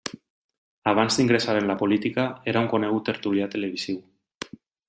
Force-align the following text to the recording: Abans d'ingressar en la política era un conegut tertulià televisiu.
Abans 0.91 1.17
d'ingressar 1.19 1.55
en 1.59 1.69
la 1.73 1.77
política 1.83 2.27
era 2.55 2.65
un 2.65 2.73
conegut 2.75 3.07
tertulià 3.11 3.53
televisiu. 3.57 4.05